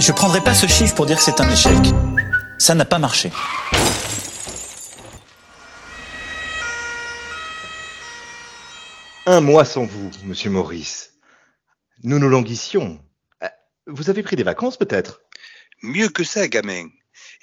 Je 0.00 0.12
prendrai 0.12 0.40
pas 0.40 0.54
ce 0.54 0.66
chiffre 0.66 0.94
pour 0.94 1.04
dire 1.04 1.18
que 1.18 1.22
c'est 1.22 1.42
un 1.42 1.50
échec. 1.50 1.76
Ça 2.58 2.74
n'a 2.74 2.86
pas 2.86 2.98
marché. 2.98 3.30
Un 9.26 9.42
mois 9.42 9.66
sans 9.66 9.84
vous, 9.84 10.10
monsieur 10.24 10.48
Maurice. 10.48 11.12
Nous 12.02 12.18
nous 12.18 12.30
languissions. 12.30 12.98
Euh, 13.42 13.48
Vous 13.86 14.08
avez 14.08 14.22
pris 14.22 14.36
des 14.36 14.42
vacances 14.42 14.78
peut-être? 14.78 15.20
Mieux 15.82 16.08
que 16.08 16.24
ça, 16.24 16.48
gamin. 16.48 16.86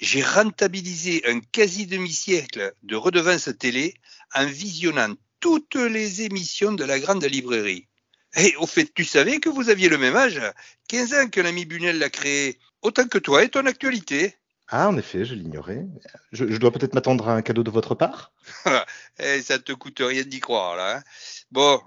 J'ai 0.00 0.22
rentabilisé 0.22 1.22
un 1.28 1.38
quasi 1.38 1.86
demi-siècle 1.86 2.72
de 2.82 2.96
redevance 2.96 3.50
télé 3.56 3.94
en 4.34 4.46
visionnant 4.46 5.14
toutes 5.38 5.76
les 5.76 6.22
émissions 6.22 6.72
de 6.72 6.84
la 6.84 6.98
grande 6.98 7.24
librairie. 7.24 7.86
Et 8.36 8.54
au 8.56 8.66
fait, 8.66 8.92
tu 8.94 9.04
savais 9.04 9.40
que 9.40 9.48
vous 9.48 9.70
aviez 9.70 9.88
le 9.88 9.98
même 9.98 10.16
âge 10.16 10.40
15 10.88 11.14
ans 11.14 11.28
que 11.28 11.40
l'ami 11.40 11.64
Bunel 11.64 11.98
l'a 11.98 12.10
créé. 12.10 12.58
Autant 12.82 13.08
que 13.08 13.18
toi 13.18 13.42
et 13.42 13.48
ton 13.48 13.66
actualité. 13.66 14.34
Ah, 14.68 14.88
en 14.88 14.98
effet, 14.98 15.24
je 15.24 15.34
l'ignorais. 15.34 15.86
Je, 16.32 16.46
je 16.46 16.56
dois 16.58 16.70
peut-être 16.70 16.94
m'attendre 16.94 17.28
à 17.28 17.32
un 17.34 17.42
cadeau 17.42 17.62
de 17.62 17.70
votre 17.70 17.94
part 17.94 18.32
Eh, 19.18 19.40
ça 19.40 19.58
te 19.58 19.72
coûte 19.72 20.00
rien 20.00 20.22
d'y 20.22 20.40
croire, 20.40 20.76
là. 20.76 20.98
hein. 20.98 21.02
Bon, 21.50 21.80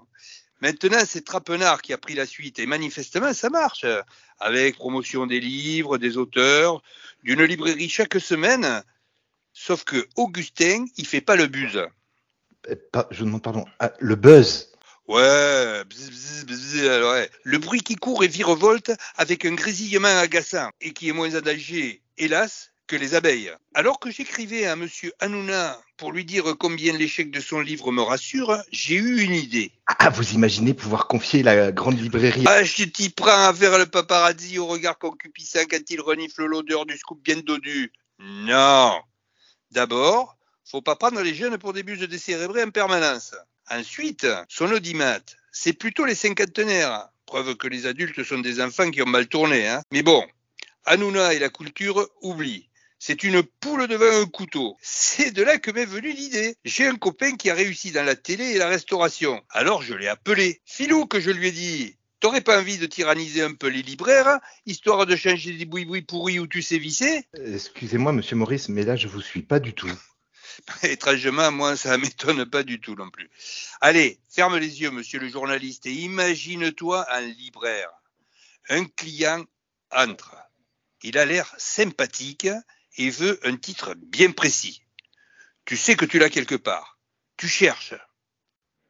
maintenant, 0.60 0.98
c'est 1.06 1.24
Trapenard 1.24 1.80
qui 1.80 1.92
a 1.92 1.98
pris 1.98 2.14
la 2.14 2.26
suite. 2.26 2.58
Et 2.58 2.66
manifestement, 2.66 3.32
ça 3.32 3.50
marche. 3.50 3.86
Avec 4.40 4.76
promotion 4.76 5.26
des 5.26 5.38
livres, 5.38 5.96
des 5.96 6.16
auteurs, 6.16 6.82
d'une 7.22 7.44
librairie 7.44 7.88
chaque 7.88 8.20
semaine. 8.20 8.82
Sauf 9.52 9.84
que 9.84 10.08
Augustin, 10.16 10.84
il 10.96 11.06
fait 11.06 11.20
pas 11.20 11.36
le 11.36 11.46
buzz. 11.46 11.86
Eh, 12.68 12.74
pas- 12.76 13.06
Je 13.12 13.22
demande 13.24 13.42
pardon. 13.42 13.64
Ah, 13.78 13.92
le 14.00 14.16
buzz 14.16 14.72
Ouais, 15.08 15.81
ouais. 16.74 17.30
le 17.44 17.58
bruit 17.58 17.80
qui 17.80 17.96
court 17.96 18.24
et 18.24 18.28
virevolte 18.28 18.92
avec 19.16 19.44
un 19.44 19.54
grésillement 19.54 20.18
agaçant 20.18 20.70
et 20.80 20.92
qui 20.92 21.08
est 21.08 21.12
moins 21.12 21.34
adagé, 21.34 22.02
hélas, 22.18 22.72
que 22.86 22.96
les 22.96 23.14
abeilles. 23.14 23.52
Alors 23.74 23.98
que 24.00 24.10
j'écrivais 24.10 24.66
à 24.66 24.76
monsieur 24.76 25.12
Hanouna 25.20 25.80
pour 25.96 26.12
lui 26.12 26.24
dire 26.24 26.56
combien 26.58 26.92
l'échec 26.92 27.30
de 27.30 27.40
son 27.40 27.60
livre 27.60 27.92
me 27.92 28.02
rassure, 28.02 28.58
j'ai 28.70 28.96
eu 28.96 29.22
une 29.22 29.34
idée. 29.34 29.72
Ah, 29.86 30.10
vous 30.10 30.32
imaginez 30.32 30.74
pouvoir 30.74 31.06
confier 31.06 31.42
la 31.42 31.72
grande 31.72 31.98
librairie 31.98 32.44
Ah, 32.46 32.64
je 32.64 32.84
t'y 32.84 33.08
prends 33.08 33.48
à 33.48 33.54
faire 33.54 33.78
le 33.78 33.86
paparazzi 33.86 34.58
au 34.58 34.66
regard 34.66 34.98
concupiscent 34.98 35.64
quand 35.70 35.88
il 35.88 36.00
renifle 36.00 36.44
l'odeur 36.44 36.84
du 36.86 36.96
scoop 36.98 37.22
bien 37.22 37.36
dodu. 37.36 37.92
Non. 38.18 39.00
D'abord, 39.70 40.36
faut 40.64 40.82
pas 40.82 40.96
prendre 40.96 41.20
les 41.22 41.34
jeunes 41.34 41.58
pour 41.58 41.72
des 41.72 41.82
buses 41.82 42.00
décérébrés 42.00 42.62
en 42.62 42.70
permanence. 42.70 43.34
Ensuite, 43.70 44.26
son 44.48 44.70
audimat, 44.70 45.20
c'est 45.52 45.74
plutôt 45.74 46.04
les 46.04 46.16
cinquantenaires. 46.16 47.08
Preuve 47.26 47.54
que 47.56 47.68
les 47.68 47.86
adultes 47.86 48.24
sont 48.24 48.40
des 48.40 48.60
enfants 48.60 48.90
qui 48.90 49.00
ont 49.02 49.06
mal 49.06 49.28
tourné, 49.28 49.68
hein. 49.68 49.82
Mais 49.92 50.02
bon, 50.02 50.26
Hanouna 50.84 51.34
et 51.34 51.38
la 51.38 51.48
culture, 51.48 52.08
oublie. 52.22 52.68
C'est 52.98 53.24
une 53.24 53.42
poule 53.42 53.88
devant 53.88 54.22
un 54.22 54.26
couteau. 54.26 54.76
C'est 54.80 55.32
de 55.32 55.42
là 55.42 55.58
que 55.58 55.70
m'est 55.70 55.84
venue 55.84 56.12
l'idée. 56.12 56.56
J'ai 56.64 56.86
un 56.86 56.94
copain 56.94 57.36
qui 57.36 57.50
a 57.50 57.54
réussi 57.54 57.90
dans 57.90 58.04
la 58.04 58.14
télé 58.14 58.44
et 58.50 58.58
la 58.58 58.68
restauration. 58.68 59.42
Alors 59.50 59.82
je 59.82 59.94
l'ai 59.94 60.08
appelé. 60.08 60.60
Filou 60.64 61.06
que 61.06 61.20
je 61.20 61.30
lui 61.30 61.48
ai 61.48 61.52
dit. 61.52 61.96
T'aurais 62.20 62.42
pas 62.42 62.60
envie 62.60 62.78
de 62.78 62.86
tyranniser 62.86 63.42
un 63.42 63.54
peu 63.54 63.66
les 63.66 63.82
libraires, 63.82 64.38
histoire 64.66 65.06
de 65.06 65.16
changer 65.16 65.54
des 65.54 65.64
bouis-bouis 65.64 66.02
pourris 66.02 66.38
où 66.38 66.46
tu 66.46 66.62
sais 66.62 66.78
visser? 66.78 67.24
Excusez-moi, 67.34 68.12
monsieur 68.12 68.36
Maurice, 68.36 68.68
mais 68.68 68.84
là, 68.84 68.94
je 68.94 69.08
vous 69.08 69.20
suis 69.20 69.42
pas 69.42 69.58
du 69.58 69.72
tout. 69.72 69.90
Étrangement, 70.82 71.50
moi, 71.50 71.76
ça 71.76 71.98
m'étonne 71.98 72.44
pas 72.46 72.62
du 72.62 72.80
tout 72.80 72.94
non 72.94 73.10
plus. 73.10 73.30
Allez, 73.80 74.20
ferme 74.28 74.56
les 74.58 74.80
yeux, 74.80 74.90
monsieur 74.90 75.18
le 75.18 75.28
journaliste, 75.28 75.86
et 75.86 75.92
imagine-toi 75.92 77.06
un 77.12 77.20
libraire. 77.20 77.90
Un 78.68 78.84
client 78.84 79.44
entre. 79.90 80.36
Il 81.02 81.18
a 81.18 81.24
l'air 81.24 81.52
sympathique 81.58 82.48
et 82.96 83.10
veut 83.10 83.40
un 83.44 83.56
titre 83.56 83.94
bien 83.94 84.30
précis. 84.30 84.82
Tu 85.64 85.76
sais 85.76 85.96
que 85.96 86.04
tu 86.04 86.18
l'as 86.18 86.30
quelque 86.30 86.54
part. 86.54 86.98
Tu 87.36 87.48
cherches. 87.48 87.94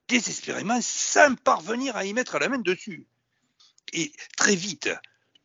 Désespérément, 0.08 0.80
sans 0.82 1.34
parvenir 1.36 1.96
à 1.96 2.04
y 2.04 2.12
mettre 2.12 2.38
la 2.38 2.48
main 2.48 2.58
dessus. 2.58 3.06
Et 3.92 4.12
très 4.36 4.54
vite, 4.54 4.90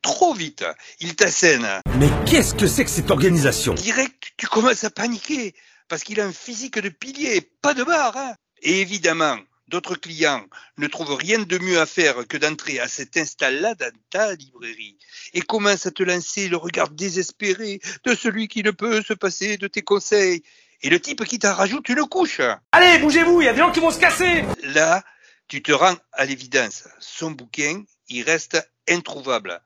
trop 0.02 0.34
vite, 0.34 0.66
il 1.00 1.16
t'assène. 1.16 1.68
Mais 1.98 2.10
qu'est-ce 2.26 2.56
que 2.56 2.68
c'est 2.68 2.84
que 2.84 2.90
cette 2.90 3.12
organisation? 3.12 3.74
Direct, 3.74 4.34
tu 4.38 4.48
commences 4.48 4.84
à 4.84 4.90
paniquer 4.90 5.54
parce 5.88 6.04
qu'il 6.04 6.20
a 6.20 6.26
un 6.26 6.34
physique 6.34 6.80
de 6.80 6.90
pilier, 6.90 7.42
pas 7.62 7.74
de 7.74 7.84
barre. 7.84 8.16
hein. 8.18 8.36
Et 8.62 8.82
évidemment, 8.82 9.38
d'autres 9.68 9.96
clients 9.96 10.46
ne 10.78 10.88
trouvent 10.88 11.16
rien 11.16 11.40
de 11.40 11.58
mieux 11.58 11.80
à 11.80 11.86
faire 11.86 12.28
que 12.28 12.38
d'entrer 12.38 12.80
à 12.80 12.88
cet 12.88 13.18
instant-là 13.18 13.76
dans 13.76 13.92
ta 14.10 14.34
librairie 14.34 14.98
et 15.34 15.42
commencent 15.42 15.86
à 15.86 15.92
te 15.92 16.04
lancer 16.04 16.50
le 16.50 16.58
regard 16.58 16.90
désespéré 16.90 17.80
de 18.04 18.16
celui 18.16 18.48
qui 18.48 18.64
ne 18.64 18.72
peut 18.72 19.02
se 19.02 19.14
passer 19.14 19.58
de 19.58 19.68
tes 19.68 19.82
conseils 19.82 20.44
et 20.82 20.90
le 20.90 21.00
type 21.00 21.26
qui 21.26 21.40
t'en 21.40 21.54
rajoute 21.56 21.90
une 21.90 22.06
couche. 22.08 22.42
Allez, 22.72 23.00
bougez-vous, 23.00 23.42
il 23.42 23.46
y 23.46 23.48
a 23.48 23.54
des 23.54 23.60
gens 23.60 23.72
qui 23.72 23.80
vont 23.80 23.92
se 23.92 24.00
casser 24.00 24.44
Là, 24.64 25.04
tu 25.48 25.64
te 25.64 25.72
rends 25.72 25.96
à 26.14 26.26
l'évidence. 26.26 26.84
Son 27.00 27.32
bouquin, 27.32 27.84
il 28.10 28.22
reste 28.24 28.58
introuvable. 28.90 29.62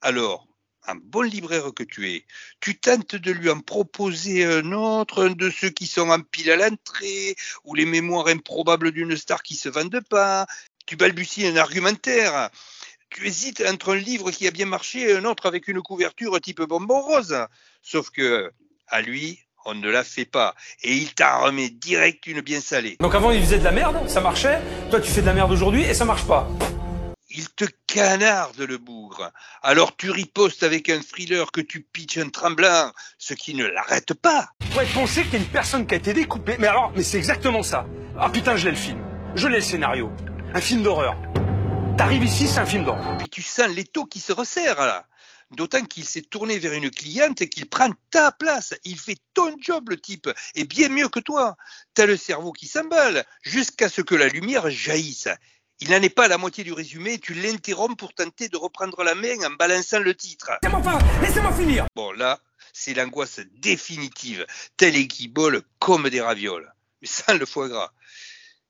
Alors, 0.00 0.47
un 0.88 0.96
bon 0.96 1.22
libraire 1.22 1.70
que 1.74 1.82
tu 1.82 2.10
es, 2.10 2.24
tu 2.60 2.78
tentes 2.78 3.16
de 3.16 3.30
lui 3.30 3.50
en 3.50 3.60
proposer 3.60 4.44
un 4.44 4.72
autre, 4.72 5.26
un 5.26 5.30
de 5.30 5.50
ceux 5.50 5.70
qui 5.70 5.86
sont 5.86 6.08
en 6.08 6.20
pile 6.20 6.50
à 6.50 6.56
l'entrée, 6.56 7.36
ou 7.64 7.74
les 7.74 7.84
mémoires 7.84 8.28
improbables 8.28 8.90
d'une 8.92 9.16
star 9.16 9.42
qui 9.42 9.54
se 9.54 9.68
vendent 9.68 10.00
pas. 10.08 10.46
Tu 10.86 10.96
balbuties 10.96 11.46
un 11.46 11.56
argumentaire. 11.56 12.50
Tu 13.10 13.26
hésites 13.26 13.62
entre 13.66 13.94
un 13.94 13.96
livre 13.96 14.30
qui 14.30 14.46
a 14.46 14.50
bien 14.50 14.66
marché 14.66 15.10
et 15.10 15.16
un 15.16 15.24
autre 15.24 15.46
avec 15.46 15.68
une 15.68 15.80
couverture 15.80 16.40
type 16.40 16.62
bonbon 16.62 17.00
rose. 17.00 17.36
Sauf 17.82 18.10
que, 18.10 18.50
à 18.88 19.02
lui, 19.02 19.40
on 19.64 19.74
ne 19.74 19.90
la 19.90 20.04
fait 20.04 20.24
pas. 20.24 20.54
Et 20.82 20.94
il 20.94 21.14
t'en 21.14 21.42
remet 21.42 21.68
direct 21.68 22.26
une 22.26 22.40
bien 22.40 22.60
salée. 22.60 22.96
Donc 23.00 23.14
avant, 23.14 23.30
ils 23.30 23.42
faisaient 23.42 23.58
de 23.58 23.64
la 23.64 23.72
merde, 23.72 24.08
ça 24.08 24.20
marchait. 24.20 24.60
Toi, 24.90 25.00
tu 25.00 25.10
fais 25.10 25.20
de 25.20 25.26
la 25.26 25.34
merde 25.34 25.52
aujourd'hui 25.52 25.82
et 25.82 25.94
ça 25.94 26.04
marche 26.04 26.26
pas. 26.26 26.48
Il 27.38 27.48
te 27.50 27.66
canarde 27.86 28.58
le 28.58 28.78
bougre. 28.78 29.30
Alors 29.62 29.96
tu 29.96 30.10
ripostes 30.10 30.64
avec 30.64 30.88
un 30.88 31.00
thriller 31.00 31.52
que 31.52 31.60
tu 31.60 31.82
pitches 31.82 32.18
un 32.18 32.30
tremblant, 32.30 32.90
ce 33.16 33.32
qui 33.34 33.54
ne 33.54 33.64
l'arrête 33.64 34.12
pas. 34.12 34.48
Ouais, 34.76 34.84
penser 34.92 35.22
qu'il 35.22 35.34
y 35.34 35.36
a 35.36 35.38
une 35.38 35.44
personne 35.44 35.86
qui 35.86 35.94
a 35.94 35.98
été 35.98 36.12
découpée. 36.12 36.56
Mais 36.58 36.66
alors, 36.66 36.90
mais 36.96 37.04
c'est 37.04 37.16
exactement 37.16 37.62
ça. 37.62 37.86
Ah 38.18 38.28
putain, 38.28 38.56
je 38.56 38.64
l'ai 38.64 38.72
le 38.72 38.76
film. 38.76 39.00
Je 39.36 39.46
l'ai 39.46 39.58
le 39.58 39.62
scénario. 39.62 40.10
Un 40.52 40.60
film 40.60 40.82
d'horreur. 40.82 41.14
T'arrives 41.96 42.24
ici, 42.24 42.48
c'est 42.48 42.58
un 42.58 42.66
film 42.66 42.84
d'horreur. 42.84 43.16
Puis 43.18 43.28
tu 43.28 43.42
sens 43.42 43.68
l'étau 43.68 44.04
qui 44.04 44.18
se 44.18 44.32
resserre 44.32 44.80
là. 44.80 45.06
D'autant 45.52 45.84
qu'il 45.84 46.04
s'est 46.04 46.22
tourné 46.22 46.58
vers 46.58 46.72
une 46.72 46.90
cliente 46.90 47.40
et 47.40 47.48
qu'il 47.48 47.68
prend 47.68 47.90
ta 48.10 48.32
place. 48.32 48.74
Il 48.82 48.98
fait 48.98 49.16
ton 49.32 49.54
job, 49.60 49.90
le 49.90 50.00
type, 50.00 50.28
et 50.56 50.64
bien 50.64 50.88
mieux 50.88 51.08
que 51.08 51.20
toi. 51.20 51.56
T'as 51.94 52.06
le 52.06 52.16
cerveau 52.16 52.52
qui 52.52 52.66
s'emballe 52.66 53.24
jusqu'à 53.42 53.88
ce 53.88 54.00
que 54.00 54.16
la 54.16 54.26
lumière 54.26 54.68
jaillisse. 54.70 55.28
Il 55.80 55.90
n'en 55.90 56.02
est 56.02 56.08
pas 56.08 56.24
à 56.24 56.28
la 56.28 56.38
moitié 56.38 56.64
du 56.64 56.72
résumé, 56.72 57.18
tu 57.18 57.34
l'interromps 57.34 57.96
pour 57.96 58.12
tenter 58.12 58.48
de 58.48 58.56
reprendre 58.56 59.04
la 59.04 59.14
main 59.14 59.36
en 59.44 59.50
balançant 59.50 60.00
le 60.00 60.14
titre. 60.14 60.50
Laissez-moi 60.62 60.82
pas, 60.82 60.98
laissez-moi 61.22 61.52
finir. 61.52 61.86
Bon, 61.94 62.10
là, 62.10 62.40
c'est 62.72 62.94
l'angoisse 62.94 63.40
définitive, 63.54 64.44
telle 64.76 64.96
et 64.96 65.06
qui 65.06 65.28
bole 65.28 65.62
comme 65.78 66.10
des 66.10 66.20
ravioles, 66.20 66.72
mais 67.00 67.06
sans 67.06 67.34
le 67.38 67.46
foie 67.46 67.68
gras. 67.68 67.92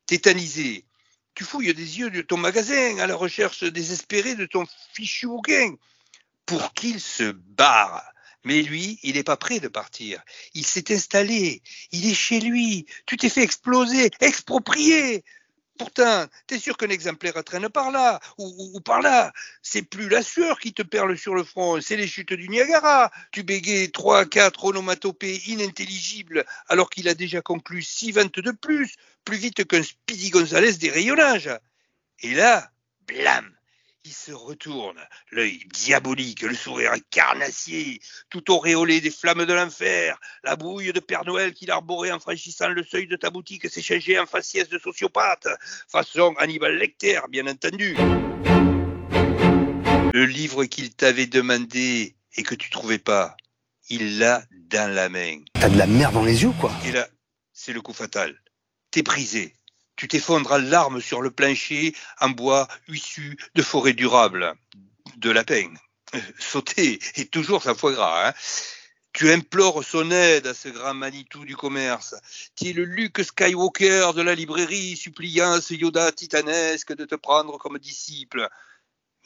Tétanisé, 0.06 0.84
tu 1.34 1.44
fouilles 1.44 1.72
des 1.72 1.98
yeux 1.98 2.10
de 2.10 2.20
ton 2.20 2.36
magasin 2.36 2.98
à 2.98 3.06
la 3.06 3.16
recherche 3.16 3.64
désespérée 3.64 4.34
de 4.34 4.44
ton 4.44 4.66
fichu 4.92 5.28
bouquin 5.28 5.76
pour 6.44 6.74
qu'il 6.74 7.00
se 7.00 7.30
barre. 7.32 8.02
Mais 8.44 8.62
lui, 8.62 8.98
il 9.02 9.14
n'est 9.14 9.24
pas 9.24 9.36
prêt 9.36 9.60
de 9.60 9.68
partir. 9.68 10.22
Il 10.54 10.64
s'est 10.64 10.92
installé. 10.92 11.62
Il 11.92 12.08
est 12.08 12.14
chez 12.14 12.40
lui. 12.40 12.86
Tu 13.06 13.16
t'es 13.16 13.28
fait 13.28 13.42
exploser, 13.42 14.10
exproprier. 14.20 15.24
Pourtant, 15.78 16.26
t'es 16.48 16.58
sûr 16.58 16.76
qu'un 16.76 16.88
exemplaire 16.88 17.42
traîne 17.44 17.68
par 17.68 17.92
là 17.92 18.20
ou, 18.36 18.80
par 18.80 19.00
là. 19.00 19.32
C'est 19.62 19.82
plus 19.82 20.08
la 20.08 20.22
sueur 20.22 20.58
qui 20.58 20.72
te 20.72 20.82
perle 20.82 21.16
sur 21.16 21.34
le 21.34 21.44
front, 21.44 21.80
c'est 21.80 21.96
les 21.96 22.08
chutes 22.08 22.32
du 22.32 22.48
Niagara. 22.48 23.10
Tu 23.30 23.44
bégayes 23.44 23.92
trois, 23.92 24.24
quatre 24.24 24.64
onomatopées 24.64 25.40
inintelligibles 25.46 26.44
alors 26.68 26.90
qu'il 26.90 27.08
a 27.08 27.14
déjà 27.14 27.40
conclu 27.42 27.82
six 27.82 28.10
ventes 28.10 28.40
de 28.40 28.50
plus, 28.50 28.96
plus 29.24 29.36
vite 29.36 29.66
qu'un 29.66 29.82
Speedy 29.82 30.30
Gonzales 30.30 30.76
des 30.78 30.90
rayonnages. 30.90 31.50
Et 32.20 32.34
là, 32.34 32.70
blam, 33.06 33.57
se 34.12 34.32
retourne, 34.32 34.98
l'œil 35.30 35.60
diabolique, 35.72 36.42
le 36.42 36.54
sourire 36.54 36.94
carnassier, 37.10 38.00
tout 38.30 38.50
auréolé 38.50 39.00
des 39.00 39.10
flammes 39.10 39.44
de 39.44 39.52
l'enfer, 39.52 40.18
la 40.44 40.56
bouille 40.56 40.92
de 40.92 41.00
Père 41.00 41.24
Noël 41.24 41.52
qu'il 41.52 41.70
arborait 41.70 42.12
en 42.12 42.18
franchissant 42.18 42.68
le 42.68 42.84
seuil 42.84 43.06
de 43.06 43.16
ta 43.16 43.30
boutique 43.30 43.68
s'est 43.70 43.82
changé 43.82 44.18
en 44.18 44.26
faciès 44.26 44.68
de 44.68 44.78
sociopathe, 44.78 45.48
façon 45.88 46.34
Hannibal 46.38 46.76
Lecter, 46.76 47.20
bien 47.28 47.46
entendu. 47.46 47.96
Le 50.12 50.24
livre 50.24 50.64
qu'il 50.64 50.94
t'avait 50.94 51.26
demandé 51.26 52.16
et 52.36 52.42
que 52.42 52.54
tu 52.54 52.70
trouvais 52.70 52.98
pas, 52.98 53.36
il 53.90 54.18
l'a 54.18 54.42
dans 54.50 54.92
la 54.92 55.08
main. 55.08 55.40
T'as 55.54 55.68
de 55.68 55.78
la 55.78 55.86
merde 55.86 56.14
dans 56.14 56.24
les 56.24 56.42
yeux, 56.42 56.52
quoi? 56.60 56.72
Et 56.86 56.92
là, 56.92 57.08
c'est 57.52 57.72
le 57.72 57.80
coup 57.80 57.92
fatal. 57.92 58.34
T'es 58.90 59.02
brisé. 59.02 59.54
Tu 59.98 60.06
t'effondres 60.06 60.52
en 60.52 60.58
larmes 60.58 61.00
sur 61.00 61.20
le 61.20 61.32
plancher 61.32 61.92
en 62.20 62.30
bois 62.30 62.68
issu 62.86 63.36
de 63.56 63.62
forêt 63.62 63.94
durable. 63.94 64.54
De 65.16 65.30
la 65.30 65.42
peine. 65.42 65.76
sauter 66.38 67.00
et 67.16 67.26
toujours 67.26 67.64
sa 67.64 67.74
foie 67.74 67.92
gras. 67.92 68.28
Hein. 68.28 68.32
Tu 69.12 69.32
implores 69.32 69.82
son 69.82 70.12
aide 70.12 70.46
à 70.46 70.54
ce 70.54 70.68
grand 70.68 70.94
Manitou 70.94 71.44
du 71.44 71.56
commerce. 71.56 72.14
Tu 72.54 72.68
es 72.68 72.72
le 72.72 72.84
Luke 72.84 73.24
Skywalker 73.24 74.12
de 74.14 74.22
la 74.22 74.36
librairie, 74.36 74.96
suppliant 74.96 75.60
ce 75.60 75.74
Yoda 75.74 76.12
titanesque 76.12 76.94
de 76.94 77.04
te 77.04 77.16
prendre 77.16 77.58
comme 77.58 77.78
disciple? 77.78 78.48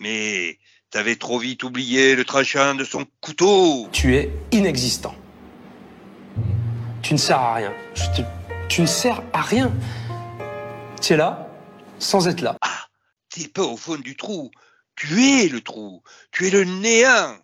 Mais 0.01 0.59
t'avais 0.91 1.17
trop 1.17 1.39
vite 1.39 1.65
oublié 1.65 2.17
le 2.17 2.25
tranchant 2.25 2.75
de 2.75 2.85
son 2.85 3.07
couteau. 3.21 3.91
Tu 3.93 4.17
es 4.17 4.33
inexistant. 4.53 5.15
Tu 7.03 7.13
ne 7.13 7.19
sers 7.19 7.39
à 7.39 7.55
rien. 7.57 7.75
Tu 8.71 8.81
ne 8.81 8.87
sers 8.87 9.23
à 9.35 9.43
rien. 9.43 9.71
Tu 11.03 11.15
es 11.15 11.17
là, 11.17 11.49
sans 11.99 12.29
être 12.29 12.43
là. 12.43 12.57
Ah, 12.61 12.87
t'es 13.29 13.49
pas 13.49 13.65
au 13.65 13.77
fond 13.77 13.97
du 13.97 14.15
trou. 14.15 14.53
Tu 14.95 15.21
es 15.21 15.49
le 15.49 15.61
trou. 15.61 16.01
Tu 16.31 16.47
es 16.47 16.51
le 16.51 16.63
néant. 16.63 17.37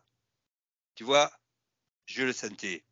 Tu 0.95 1.03
vois, 1.03 1.33
je 2.07 2.23
le 2.23 2.33
sentais. 2.33 2.85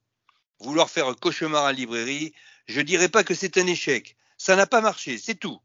Vouloir 0.58 0.90
faire 0.90 1.06
un 1.06 1.14
cauchemar 1.14 1.66
en 1.66 1.70
librairie, 1.70 2.34
je 2.66 2.80
dirais 2.80 3.08
pas 3.08 3.22
que 3.22 3.32
c'est 3.32 3.58
un 3.58 3.66
échec. 3.68 4.16
Ça 4.38 4.56
n'a 4.56 4.66
pas 4.66 4.80
marché, 4.80 5.18
c'est 5.18 5.36
tout. 5.36 5.60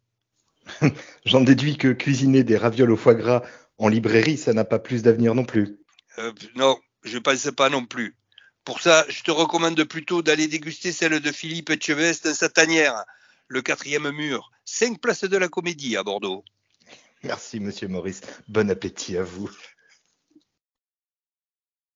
J'en 1.26 1.42
déduis 1.42 1.78
que 1.78 1.94
cuisiner 1.94 2.44
des 2.44 2.58
ravioles 2.58 2.92
au 2.92 2.98
foie 2.98 3.16
gras 3.16 3.42
en 3.80 3.88
librairie, 3.88 4.38
ça 4.38 4.54
n'a 4.54 4.66
pas 4.66 4.78
plus 4.78 5.02
d'avenir 5.02 5.34
non 5.34 5.46
plus. 5.46 5.80
Euh, 6.20 6.32
non, 6.54 6.80
je 7.04 7.18
pense 7.18 7.50
pas 7.58 7.70
non 7.70 7.88
plus. 7.88 8.16
Pour 8.66 8.82
ça, 8.82 9.04
je 9.10 9.24
te 9.24 9.32
recommande 9.32 9.84
plutôt 9.84 10.22
d'aller 10.22 10.48
déguster 10.48 10.92
celle 10.92 11.20
de 11.20 11.32
Philippe 11.32 11.72
Etchevest 11.72 12.26
dans 12.26 12.36
sa 12.36 12.50
tanière, 12.50 13.04
le 13.48 13.64
quatrième 13.64 14.12
mur, 14.12 14.52
cinq 14.72 15.02
places 15.02 15.26
de 15.26 15.38
la 15.38 15.50
Comédie 15.50 15.98
à 15.98 16.04
Bordeaux. 16.04 16.46
Merci, 17.24 17.60
monsieur 17.60 17.88
Maurice. 17.90 18.22
Bon 18.48 18.70
appétit 18.72 19.18
à 19.18 19.24
vous. 19.24 19.52